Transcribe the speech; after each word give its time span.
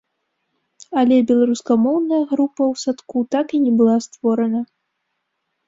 Але 1.01 1.17
беларускамоўная 1.31 2.23
група 2.33 2.63
ў 2.71 2.85
садку 2.87 3.19
так 3.37 3.47
і 3.59 3.63
не 3.69 3.77
была 3.85 3.95
створана. 4.09 4.67